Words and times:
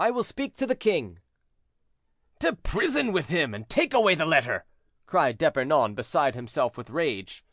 "I 0.00 0.10
will 0.10 0.22
speak 0.24 0.56
to 0.56 0.66
the 0.66 0.74
king." 0.74 1.18
"To 2.38 2.56
prison 2.56 3.12
with 3.12 3.28
him, 3.28 3.52
and 3.52 3.68
take 3.68 3.92
away 3.92 4.14
the 4.14 4.24
letter," 4.24 4.64
cried 5.04 5.36
D'Epernon, 5.36 5.94
beside 5.94 6.34
himself 6.34 6.78
with 6.78 6.88
rage. 6.88 7.44